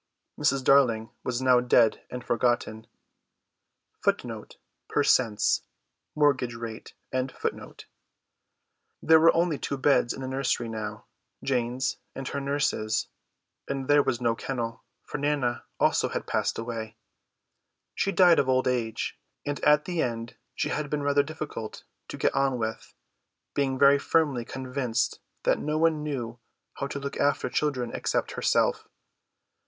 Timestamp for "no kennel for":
14.19-15.19